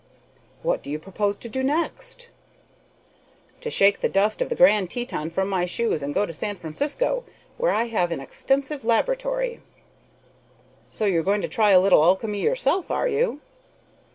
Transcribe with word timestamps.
"What 0.63 0.81
do 0.81 0.89
you 0.89 0.97
propose 0.97 1.37
to 1.37 1.47
do 1.47 1.61
next?" 1.61 2.29
"To 3.59 3.69
shake 3.69 4.01
the 4.01 4.09
dust 4.09 4.41
of 4.41 4.49
the 4.49 4.55
Grand 4.55 4.89
Teton 4.89 5.29
from 5.29 5.47
my 5.47 5.65
shoes 5.67 6.01
and 6.01 6.11
go 6.11 6.25
to 6.25 6.33
San 6.33 6.55
Francisco, 6.55 7.23
where 7.59 7.71
I 7.71 7.83
have 7.83 8.09
an 8.09 8.19
extensive 8.19 8.83
laboratory." 8.83 9.59
"So 10.91 11.05
you 11.05 11.19
are 11.19 11.23
going 11.23 11.43
to 11.43 11.47
try 11.47 11.69
a 11.69 11.79
little 11.79 12.01
alchemy 12.03 12.41
yourself, 12.41 12.89
are 12.89 13.07
you?" 13.07 13.41